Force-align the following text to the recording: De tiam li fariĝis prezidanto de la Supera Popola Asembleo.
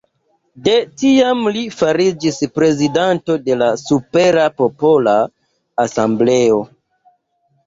De 0.67 0.71
tiam 1.01 1.43
li 1.57 1.61
fariĝis 1.81 2.39
prezidanto 2.55 3.35
de 3.43 3.59
la 3.63 3.69
Supera 3.83 4.47
Popola 4.63 5.15
Asembleo. 5.87 6.59